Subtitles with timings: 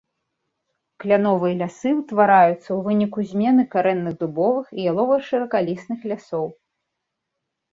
[1.03, 6.47] Кляновыя лясы ўтвараюцца ў выніку змены карэнных дубовых і ялова-шыракалістых лясоў.